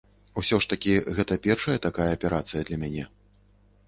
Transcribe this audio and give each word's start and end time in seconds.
Усё 0.41 0.57
ж 0.65 0.69
такі 0.71 0.95
гэта 1.19 1.37
першая 1.47 1.75
такая 1.83 2.07
аперацыя 2.17 2.63
для 2.71 2.81
мяне. 2.85 3.05